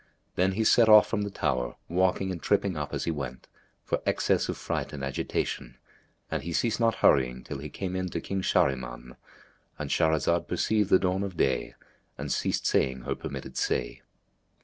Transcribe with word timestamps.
Then 0.33 0.53
he 0.53 0.63
set 0.63 0.89
off 0.89 1.05
from 1.05 1.21
the 1.21 1.29
tower, 1.29 1.75
walking 1.87 2.31
and 2.31 2.41
tripping 2.41 2.75
up 2.75 2.91
as 2.91 3.03
he 3.03 3.11
went, 3.11 3.47
for 3.83 4.01
excess 4.03 4.49
of 4.49 4.57
fright 4.57 4.93
and 4.93 5.03
agitation, 5.03 5.77
and 6.31 6.41
he 6.41 6.53
ceased 6.53 6.79
not 6.79 6.95
hurrying 7.05 7.43
till 7.43 7.59
he 7.59 7.69
came 7.69 7.95
in 7.95 8.09
to 8.09 8.19
King 8.19 8.41
Shahriman.—And 8.41 9.91
Shahrazad 9.91 10.47
perceived 10.47 10.89
the 10.89 10.97
dawn 10.97 11.21
of 11.21 11.37
day 11.37 11.75
and 12.17 12.31
ceased 12.31 12.65
saying 12.65 13.01
her 13.01 13.13
permitted 13.13 13.57
say. 13.57 14.01